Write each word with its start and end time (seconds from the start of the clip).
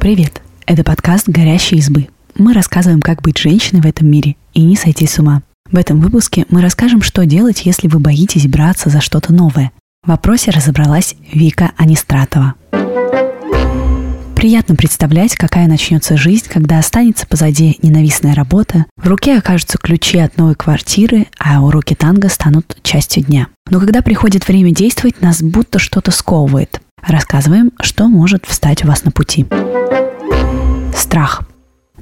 Привет! 0.00 0.40
Это 0.64 0.82
подкаст 0.82 1.28
«Горящие 1.28 1.78
избы». 1.78 2.08
Мы 2.34 2.54
рассказываем, 2.54 3.02
как 3.02 3.20
быть 3.20 3.36
женщиной 3.36 3.82
в 3.82 3.86
этом 3.86 4.10
мире 4.10 4.36
и 4.54 4.62
не 4.62 4.74
сойти 4.74 5.06
с 5.06 5.18
ума. 5.18 5.42
В 5.70 5.76
этом 5.76 6.00
выпуске 6.00 6.46
мы 6.48 6.62
расскажем, 6.62 7.02
что 7.02 7.26
делать, 7.26 7.66
если 7.66 7.86
вы 7.86 7.98
боитесь 7.98 8.48
браться 8.48 8.88
за 8.88 9.02
что-то 9.02 9.34
новое. 9.34 9.72
В 10.02 10.08
вопросе 10.08 10.52
разобралась 10.52 11.16
Вика 11.30 11.72
Анистратова. 11.76 12.54
Приятно 14.34 14.74
представлять, 14.74 15.34
какая 15.34 15.68
начнется 15.68 16.16
жизнь, 16.16 16.46
когда 16.48 16.78
останется 16.78 17.26
позади 17.26 17.78
ненавистная 17.82 18.34
работа, 18.34 18.86
в 18.96 19.06
руке 19.06 19.36
окажутся 19.36 19.76
ключи 19.76 20.16
от 20.16 20.38
новой 20.38 20.54
квартиры, 20.54 21.26
а 21.38 21.60
уроки 21.60 21.92
танго 21.92 22.30
станут 22.30 22.78
частью 22.82 23.22
дня. 23.22 23.48
Но 23.68 23.78
когда 23.78 24.00
приходит 24.00 24.48
время 24.48 24.72
действовать, 24.74 25.20
нас 25.20 25.42
будто 25.42 25.78
что-то 25.78 26.10
сковывает. 26.10 26.80
Рассказываем, 27.06 27.72
что 27.80 28.08
может 28.08 28.46
встать 28.46 28.84
у 28.84 28.88
вас 28.88 29.04
на 29.04 29.10
пути. 29.10 29.46
Страх. 30.94 31.42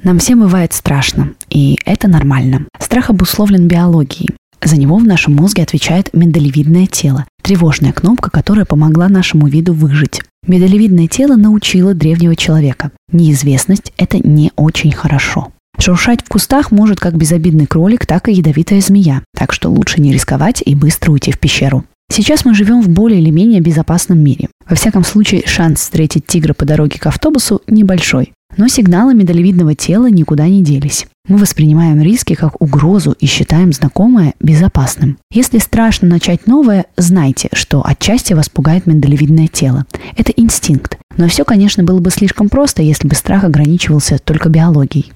Нам 0.03 0.19
всем 0.19 0.39
бывает 0.39 0.73
страшно, 0.73 1.33
и 1.49 1.77
это 1.85 2.07
нормально. 2.07 2.65
Страх 2.79 3.09
обусловлен 3.09 3.67
биологией. 3.67 4.29
За 4.61 4.77
него 4.77 4.97
в 4.97 5.05
нашем 5.05 5.35
мозге 5.35 5.63
отвечает 5.63 6.13
миндалевидное 6.13 6.85
тело, 6.85 7.25
тревожная 7.41 7.93
кнопка, 7.93 8.29
которая 8.29 8.65
помогла 8.65 9.07
нашему 9.07 9.47
виду 9.47 9.73
выжить. 9.73 10.21
Медалевидное 10.47 11.07
тело 11.07 11.35
научило 11.35 11.93
древнего 11.93 12.35
человека. 12.35 12.91
Неизвестность– 13.11 13.93
это 13.97 14.19
не 14.19 14.51
очень 14.55 14.91
хорошо. 14.91 15.51
Шуршать 15.77 16.23
в 16.25 16.29
кустах 16.29 16.71
может 16.71 16.99
как 16.99 17.15
безобидный 17.15 17.65
кролик, 17.65 18.05
так 18.05 18.27
и 18.27 18.33
ядовитая 18.33 18.81
змея, 18.81 19.23
так 19.33 19.53
что 19.53 19.69
лучше 19.69 20.01
не 20.01 20.11
рисковать 20.11 20.61
и 20.65 20.75
быстро 20.75 21.11
уйти 21.11 21.31
в 21.31 21.39
пещеру. 21.39 21.85
Сейчас 22.11 22.43
мы 22.43 22.55
живем 22.55 22.81
в 22.81 22.89
более 22.89 23.21
или 23.21 23.29
менее 23.29 23.61
безопасном 23.61 24.19
мире. 24.19 24.49
Во 24.67 24.75
всяком 24.75 25.03
случае, 25.03 25.43
шанс 25.45 25.81
встретить 25.81 26.25
тигра 26.27 26.53
по 26.53 26.65
дороге 26.65 26.99
к 26.99 27.05
автобусу 27.05 27.61
небольшой. 27.67 28.33
Но 28.57 28.67
сигналы 28.67 29.13
медалевидного 29.13 29.75
тела 29.75 30.09
никуда 30.09 30.47
не 30.47 30.63
делись. 30.63 31.07
Мы 31.27 31.37
воспринимаем 31.37 32.01
риски 32.01 32.33
как 32.33 32.59
угрозу 32.59 33.15
и 33.19 33.27
считаем 33.27 33.71
знакомое 33.71 34.33
безопасным. 34.39 35.17
Если 35.31 35.59
страшно 35.59 36.07
начать 36.07 36.47
новое, 36.47 36.85
знайте, 36.97 37.49
что 37.53 37.85
отчасти 37.85 38.33
вас 38.33 38.49
пугает 38.49 38.87
миндалевидное 38.87 39.47
тело. 39.47 39.85
Это 40.17 40.31
инстинкт. 40.31 40.97
Но 41.17 41.27
все, 41.27 41.45
конечно, 41.45 41.83
было 41.83 41.99
бы 41.99 42.09
слишком 42.09 42.49
просто, 42.49 42.81
если 42.81 43.07
бы 43.07 43.15
страх 43.15 43.43
ограничивался 43.43 44.17
только 44.17 44.49
биологией. 44.49 45.11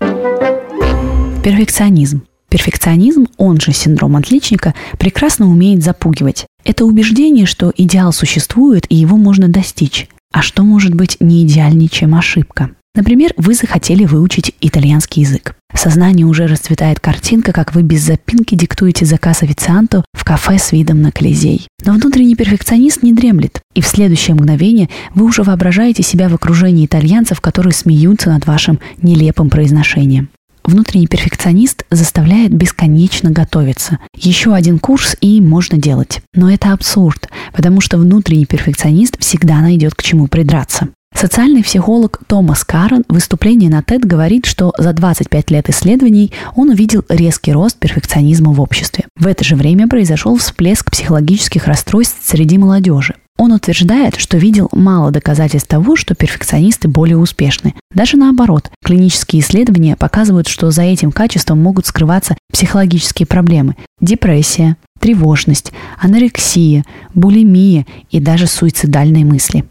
Перфекционизм. 1.44 2.22
Перфекционизм, 2.54 3.26
он 3.38 3.60
же 3.60 3.74
синдром 3.74 4.16
отличника, 4.16 4.76
прекрасно 5.00 5.50
умеет 5.50 5.84
запугивать. 5.84 6.46
Это 6.64 6.86
убеждение, 6.86 7.48
что 7.48 7.74
идеал 7.76 8.14
существует 8.14 8.86
и 8.90 8.96
его 8.96 9.18
можно 9.18 9.48
достичь. 9.48 10.08
А 10.32 10.44
что 10.44 10.62
может 10.62 10.94
быть 10.94 11.18
не 11.20 11.44
идеальнее, 11.44 11.90
чем 11.90 12.14
ошибка? 12.14 12.70
Например, 12.94 13.34
вы 13.38 13.56
захотели 13.56 14.06
выучить 14.06 14.54
итальянский 14.62 15.24
язык. 15.24 15.56
В 15.74 15.80
сознании 15.80 16.26
уже 16.26 16.46
расцветает 16.46 17.00
картинка, 17.00 17.54
как 17.54 17.74
вы 17.74 17.82
без 17.82 18.02
запинки 18.04 18.54
диктуете 18.54 19.06
заказ 19.06 19.42
официанту 19.42 20.06
в 20.14 20.24
кафе 20.24 20.60
с 20.60 20.72
видом 20.72 21.02
на 21.02 21.12
Колизей. 21.12 21.68
Но 21.84 21.94
внутренний 21.94 22.36
перфекционист 22.36 23.02
не 23.02 23.14
дремлет, 23.14 23.62
и 23.74 23.82
в 23.82 23.88
следующее 23.88 24.36
мгновение 24.36 24.90
вы 25.16 25.26
уже 25.26 25.42
воображаете 25.42 26.04
себя 26.04 26.30
в 26.30 26.36
окружении 26.36 26.86
итальянцев, 26.86 27.42
которые 27.42 27.74
смеются 27.74 28.30
над 28.30 28.46
вашим 28.46 28.80
нелепым 29.02 29.50
произношением. 29.50 30.30
Внутренний 30.64 31.08
перфекционист 31.08 31.86
заставляет 31.92 32.54
бесконечно 32.54 33.32
готовиться. 33.32 34.00
Еще 34.16 34.54
один 34.54 34.80
курс 34.80 35.16
и 35.20 35.42
можно 35.42 35.78
делать. 35.78 36.22
Но 36.34 36.50
это 36.50 36.72
абсурд, 36.72 37.30
потому 37.52 37.82
что 37.82 37.98
внутренний 37.98 38.46
перфекционист 38.46 39.20
всегда 39.20 39.60
найдет 39.60 39.94
к 39.96 40.04
чему 40.04 40.28
придраться. 40.28 40.90
Социальный 41.14 41.64
психолог 41.64 42.22
Томас 42.28 42.64
Карен 42.64 43.04
в 43.08 43.14
выступлении 43.14 43.68
на 43.68 43.82
TED 43.82 44.06
говорит, 44.06 44.46
что 44.46 44.74
за 44.78 44.94
25 44.94 45.52
лет 45.52 45.70
исследований 45.70 46.32
он 46.56 46.70
увидел 46.70 47.06
резкий 47.08 47.54
рост 47.54 47.78
перфекционизма 47.78 48.52
в 48.52 48.60
обществе. 48.60 49.06
В 49.16 49.28
это 49.28 49.44
же 49.44 49.56
время 49.56 49.88
произошел 49.88 50.36
всплеск 50.38 50.92
психологических 50.92 51.68
расстройств 51.68 52.18
среди 52.24 52.58
молодежи. 52.58 53.16
Он 53.38 53.52
утверждает, 53.52 54.16
что 54.18 54.38
видел 54.38 54.70
мало 54.72 55.12
доказательств 55.12 55.68
того, 55.68 55.96
что 55.96 56.16
перфекционисты 56.16 56.88
более 56.88 57.18
успешны. 57.18 57.74
Даже 57.94 58.16
наоборот, 58.16 58.72
клинические 58.84 59.42
исследования 59.42 59.96
показывают, 59.96 60.48
что 60.48 60.72
за 60.72 60.84
этим 60.84 61.12
качеством 61.12 61.62
могут 61.62 61.86
скрываться 61.86 62.38
психологические 62.52 63.26
проблемы– 63.26 63.76
депрессия, 64.02 64.78
тревожность, 65.00 65.74
анорексия, 66.00 66.86
булимия 67.14 67.86
и 68.12 68.20
даже 68.20 68.48
суицидальные 68.48 69.26
мысли. 69.26 69.66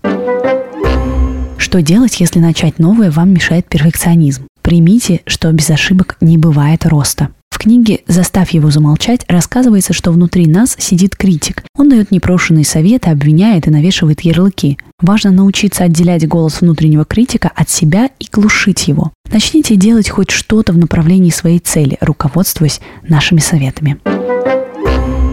Что 1.56 1.80
делать, 1.80 2.20
если 2.20 2.40
начать 2.40 2.78
новое 2.78 3.10
вам 3.10 3.30
мешает 3.30 3.66
перфекционизм? 3.68 4.46
Примите, 4.62 5.20
что 5.26 5.50
без 5.52 5.70
ошибок 5.70 6.16
не 6.20 6.36
бывает 6.36 6.84
роста. 6.84 7.30
Книге 7.62 8.00
«Заставь 8.08 8.54
его 8.54 8.72
замолчать» 8.72 9.24
рассказывается, 9.28 9.92
что 9.92 10.10
внутри 10.10 10.46
нас 10.48 10.74
сидит 10.80 11.14
критик. 11.14 11.62
Он 11.78 11.88
дает 11.88 12.10
непрошенные 12.10 12.64
советы, 12.64 13.10
обвиняет 13.10 13.68
и 13.68 13.70
навешивает 13.70 14.22
ярлыки. 14.22 14.78
Важно 15.00 15.30
научиться 15.30 15.84
отделять 15.84 16.26
голос 16.26 16.60
внутреннего 16.60 17.04
критика 17.04 17.52
от 17.54 17.70
себя 17.70 18.10
и 18.18 18.26
глушить 18.32 18.88
его. 18.88 19.12
Начните 19.30 19.76
делать 19.76 20.10
хоть 20.10 20.32
что-то 20.32 20.72
в 20.72 20.76
направлении 20.76 21.30
своей 21.30 21.60
цели, 21.60 21.98
руководствуясь 22.00 22.80
нашими 23.08 23.38
советами. 23.38 23.96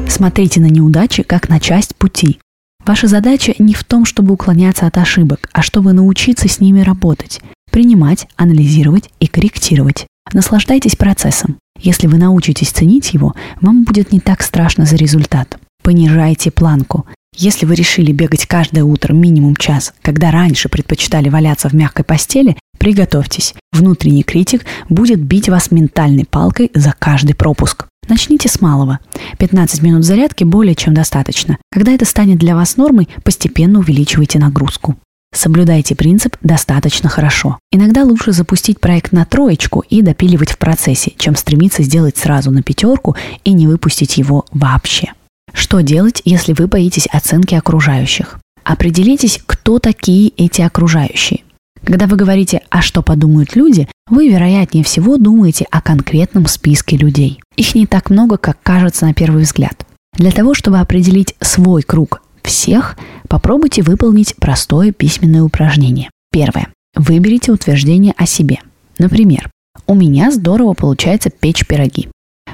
Смотрите 0.07 0.62
на 0.62 0.68
неудачи 0.68 1.23
как 1.23 1.50
на 1.50 1.59
часть 1.59 1.95
пути. 1.95 2.38
Ваша 2.85 3.07
задача 3.07 3.56
не 3.57 3.73
в 3.73 3.84
том, 3.84 4.06
чтобы 4.06 4.35
уклоняться 4.35 4.85
от 4.85 5.00
ошибок, 5.00 5.50
а 5.51 5.63
чтобы 5.63 5.94
научиться 5.94 6.47
с 6.47 6.59
ними 6.59 6.81
работать, 6.81 7.41
принимать, 7.72 8.28
анализировать 8.35 9.09
и 9.19 9.25
корректировать. 9.25 10.06
Наслаждайтесь 10.31 10.95
процессом. 10.95 11.57
Если 11.81 12.07
вы 12.07 12.17
научитесь 12.17 12.72
ценить 12.72 13.13
его, 13.13 13.34
вам 13.62 13.84
будет 13.84 14.12
не 14.12 14.19
так 14.19 14.41
страшно 14.41 14.85
за 14.85 14.95
результат. 14.95 15.57
Понижайте 15.81 16.51
планку. 16.51 17.06
Если 17.35 17.66
вы 17.66 17.75
решили 17.75 18.12
бегать 18.12 18.45
каждое 18.45 18.84
утро 18.84 19.13
минимум 19.13 19.56
час, 19.56 19.94
когда 20.01 20.31
раньше 20.31 20.68
предпочитали 20.68 21.29
валяться 21.29 21.69
в 21.69 21.73
мягкой 21.73 22.03
постели, 22.03 22.57
приготовьтесь. 22.78 23.53
Внутренний 23.72 24.23
критик 24.23 24.66
будет 24.89 25.22
бить 25.22 25.47
вас 25.47 25.72
ментальной 25.72 26.25
палкой 26.25 26.72
за 26.73 26.94
каждый 26.97 27.35
пропуск. 27.35 27.85
Начните 28.09 28.50
с 28.50 28.59
малого. 28.59 29.00
15 29.38 29.81
минут 29.84 30.03
зарядки 30.03 30.44
более 30.44 30.75
чем 30.75 30.94
достаточно. 30.94 31.57
Когда 31.72 31.91
это 31.91 32.06
станет 32.06 32.39
для 32.39 32.56
вас 32.56 32.75
нормой, 32.75 33.07
постепенно 33.23 33.79
увеличивайте 33.79 34.39
нагрузку. 34.39 34.97
Соблюдайте 35.34 35.95
принцип 35.95 36.35
«достаточно 36.41 37.07
хорошо». 37.07 37.59
Иногда 37.72 38.03
лучше 38.03 38.31
запустить 38.31 38.79
проект 38.79 39.12
на 39.12 39.25
троечку 39.25 39.84
и 39.88 40.01
допиливать 40.01 40.51
в 40.51 40.57
процессе, 40.57 41.13
чем 41.17 41.35
стремиться 41.35 41.84
сделать 41.84 42.17
сразу 42.17 42.51
на 42.51 42.63
пятерку 42.63 43.16
и 43.44 43.53
не 43.53 43.68
выпустить 43.68 44.18
его 44.18 44.45
вообще. 44.51 45.13
Что 45.53 45.81
делать, 45.81 46.22
если 46.25 46.53
вы 46.53 46.68
боитесь 46.68 47.07
оценки 47.12 47.56
окружающих? 47.56 48.39
Определитесь, 48.63 49.39
кто 49.45 49.79
такие 49.79 50.29
эти 50.29 50.62
окружающие. 50.62 51.41
Когда 51.84 52.07
вы 52.07 52.18
говорите 52.18 52.62
«а 52.69 52.81
что 52.81 53.01
подумают 53.01 53.56
люди», 53.56 53.88
вы, 54.09 54.29
вероятнее 54.29 54.84
всего, 54.84 55.18
думаете 55.18 55.66
о 55.72 55.81
конкретном 55.81 56.47
списке 56.47 56.97
людей. 56.97 57.39
Их 57.56 57.75
не 57.75 57.85
так 57.85 58.09
много, 58.09 58.38
как 58.38 58.62
кажется 58.62 59.06
на 59.06 59.13
первый 59.13 59.44
взгляд. 59.44 59.85
Для 60.18 60.31
того, 60.31 60.53
чтобы 60.53 60.79
определить 60.79 61.35
свой 61.39 61.84
круг 61.84 62.22
всех, 62.49 62.97
попробуйте 63.27 63.81
выполнить 63.81 64.35
простое 64.35 64.91
письменное 64.91 65.43
упражнение. 65.43 66.09
Первое. 66.31 66.67
Выберите 66.95 67.51
утверждение 67.51 68.13
о 68.17 68.25
себе. 68.25 68.59
Например, 68.97 69.49
«У 69.87 69.95
меня 69.95 70.31
здорово 70.31 70.73
получается 70.73 71.29
печь 71.29 71.65
пироги». 71.65 72.09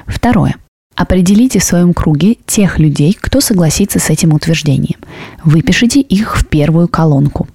Второе. 0.06 0.56
Определите 0.94 1.58
в 1.58 1.64
своем 1.64 1.92
круге 1.92 2.36
тех 2.46 2.78
людей, 2.78 3.16
кто 3.18 3.40
согласится 3.40 3.98
с 3.98 4.08
этим 4.08 4.32
утверждением. 4.32 4.98
Выпишите 5.44 6.00
их 6.00 6.38
в 6.38 6.46
первую 6.46 6.88
колонку. 6.88 7.48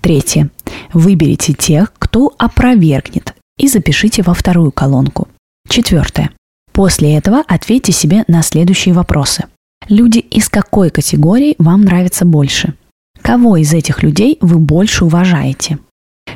Третье. 0.00 0.50
Выберите 0.92 1.52
тех, 1.54 1.92
кто 1.98 2.34
опровергнет, 2.38 3.34
и 3.58 3.68
запишите 3.68 4.22
во 4.22 4.34
вторую 4.34 4.72
колонку. 4.72 5.28
Четвертое. 5.68 6.30
После 6.72 7.16
этого 7.16 7.42
ответьте 7.46 7.92
себе 7.92 8.24
на 8.28 8.42
следующие 8.42 8.94
вопросы. 8.94 9.44
Люди 9.88 10.18
из 10.18 10.48
какой 10.48 10.90
категории 10.90 11.54
вам 11.58 11.82
нравятся 11.82 12.24
больше? 12.24 12.74
Кого 13.22 13.56
из 13.56 13.72
этих 13.72 14.02
людей 14.02 14.36
вы 14.40 14.58
больше 14.58 15.04
уважаете? 15.04 15.78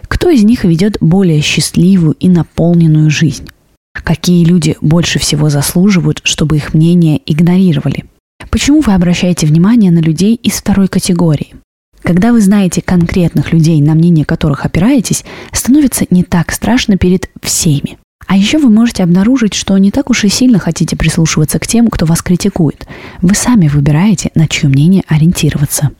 Кто 0.02 0.30
из 0.30 0.44
них 0.44 0.62
ведет 0.62 0.98
более 1.00 1.40
счастливую 1.40 2.12
и 2.12 2.28
наполненную 2.28 3.10
жизнь? 3.10 3.48
Какие 3.92 4.44
люди 4.44 4.76
больше 4.80 5.18
всего 5.18 5.50
заслуживают, 5.50 6.20
чтобы 6.22 6.58
их 6.58 6.74
мнение 6.74 7.20
игнорировали? 7.26 8.04
Почему 8.50 8.82
вы 8.82 8.94
обращаете 8.94 9.46
внимание 9.46 9.90
на 9.90 9.98
людей 9.98 10.36
из 10.36 10.52
второй 10.54 10.86
категории? 10.86 11.54
Когда 12.02 12.32
вы 12.32 12.40
знаете 12.40 12.82
конкретных 12.82 13.52
людей, 13.52 13.80
на 13.80 13.94
мнение 13.94 14.24
которых 14.24 14.64
опираетесь, 14.64 15.24
становится 15.52 16.06
не 16.10 16.22
так 16.22 16.52
страшно 16.52 16.96
перед 16.96 17.28
всеми. 17.42 17.98
А 18.30 18.36
еще 18.36 18.58
вы 18.58 18.70
можете 18.70 19.02
обнаружить, 19.02 19.54
что 19.54 19.76
не 19.76 19.90
так 19.90 20.08
уж 20.08 20.22
и 20.22 20.28
сильно 20.28 20.60
хотите 20.60 20.94
прислушиваться 20.94 21.58
к 21.58 21.66
тем, 21.66 21.88
кто 21.88 22.06
вас 22.06 22.22
критикует. 22.22 22.86
Вы 23.22 23.34
сами 23.34 23.66
выбираете, 23.66 24.30
на 24.36 24.46
чье 24.46 24.68
мнение 24.68 25.02
ориентироваться. 25.08 25.90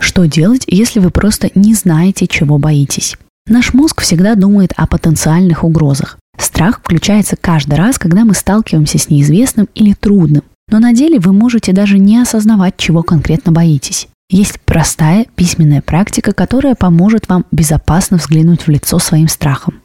Что 0.00 0.24
делать, 0.24 0.64
если 0.66 1.00
вы 1.00 1.10
просто 1.10 1.50
не 1.54 1.74
знаете, 1.74 2.26
чего 2.26 2.56
боитесь? 2.56 3.18
Наш 3.46 3.74
мозг 3.74 4.00
всегда 4.00 4.36
думает 4.36 4.72
о 4.76 4.86
потенциальных 4.86 5.64
угрозах. 5.64 6.16
Страх 6.38 6.80
включается 6.80 7.36
каждый 7.38 7.74
раз, 7.74 7.98
когда 7.98 8.24
мы 8.24 8.32
сталкиваемся 8.32 8.96
с 8.96 9.10
неизвестным 9.10 9.68
или 9.74 9.92
трудным. 9.92 10.44
Но 10.70 10.78
на 10.78 10.94
деле 10.94 11.18
вы 11.18 11.34
можете 11.34 11.72
даже 11.72 11.98
не 11.98 12.16
осознавать, 12.22 12.78
чего 12.78 13.02
конкретно 13.02 13.52
боитесь. 13.52 14.08
Есть 14.30 14.58
простая 14.62 15.26
письменная 15.36 15.82
практика, 15.82 16.32
которая 16.32 16.74
поможет 16.74 17.28
вам 17.28 17.44
безопасно 17.50 18.16
взглянуть 18.16 18.62
в 18.62 18.70
лицо 18.70 18.98
своим 18.98 19.28
страхом. 19.28 19.77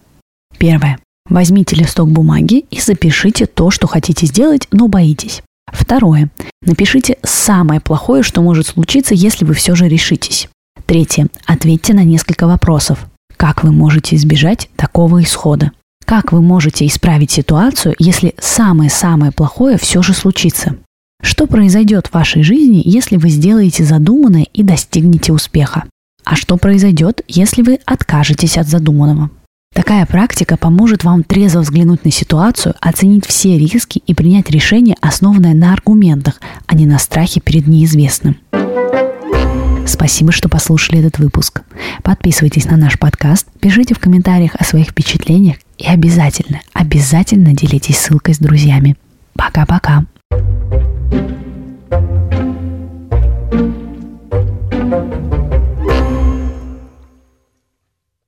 Первое. 0.58 1.00
Возьмите 1.30 1.76
листок 1.76 2.10
бумаги 2.10 2.66
и 2.70 2.80
запишите 2.80 3.46
то, 3.46 3.72
что 3.72 3.88
хотите 3.88 4.26
сделать, 4.26 4.68
но 4.72 4.88
боитесь. 4.88 5.42
Второе. 5.72 6.30
Напишите 6.62 7.18
самое 7.24 7.80
плохое, 7.80 8.24
что 8.24 8.42
может 8.42 8.68
случиться, 8.68 9.14
если 9.16 9.46
вы 9.46 9.54
все 9.54 9.76
же 9.76 9.88
решитесь. 9.88 10.50
Третье. 10.86 11.28
Ответьте 11.46 11.94
на 11.94 12.04
несколько 12.04 12.48
вопросов. 12.48 13.08
Как 13.38 13.64
вы 13.64 13.72
можете 13.72 14.16
избежать 14.16 14.70
такого 14.76 15.22
исхода? 15.24 15.72
Как 16.06 16.32
вы 16.32 16.42
можете 16.42 16.86
исправить 16.86 17.32
ситуацию, 17.32 17.96
если 17.98 18.36
самое-самое 18.38 19.32
плохое 19.32 19.78
все 19.78 20.02
же 20.02 20.14
случится? 20.14 20.76
Что 21.22 21.48
произойдет 21.48 22.08
в 22.08 22.14
вашей 22.14 22.44
жизни, 22.44 22.82
если 22.84 23.16
вы 23.16 23.30
сделаете 23.30 23.86
задуманное 23.86 24.46
и 24.54 24.62
достигнете 24.62 25.32
успеха? 25.32 25.86
А 26.26 26.36
что 26.36 26.58
произойдет, 26.58 27.22
если 27.28 27.62
вы 27.62 27.80
откажетесь 27.86 28.58
от 28.58 28.68
задуманного? 28.68 29.30
Такая 29.74 30.06
практика 30.06 30.56
поможет 30.56 31.04
вам 31.04 31.24
трезво 31.24 31.60
взглянуть 31.62 32.06
на 32.06 32.12
ситуацию, 32.12 32.76
оценить 32.80 33.26
все 33.26 33.58
риски 33.58 34.02
и 34.06 34.14
принять 34.14 34.50
решение, 34.52 34.96
основанное 35.02 35.56
на 35.56 35.74
аргументах, 35.74 36.40
а 36.68 36.76
не 36.76 36.86
на 36.86 37.00
страхе 37.00 37.42
перед 37.42 37.68
неизвестным. 37.68 38.38
Спасибо, 39.86 40.32
что 40.32 40.48
послушали 40.48 41.00
этот 41.00 41.18
выпуск. 41.18 41.62
Подписывайтесь 42.04 42.66
на 42.66 42.78
наш 42.78 42.98
подкаст, 42.98 43.48
пишите 43.60 43.96
в 43.96 44.00
комментариях 44.00 44.56
о 44.56 44.64
своих 44.64 44.90
впечатлениях 44.90 45.58
и 45.78 45.88
обязательно, 45.88 46.62
обязательно 46.72 47.54
делитесь 47.54 47.98
ссылкой 47.98 48.36
с 48.36 48.38
друзьями. 48.38 48.96
Пока-пока. 49.36 50.06